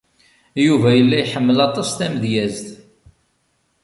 Yuba 0.65 0.89
yella 0.97 1.15
iḥemmel 1.19 1.59
aṭas 1.67 1.89
tamedyazt. 1.97 2.67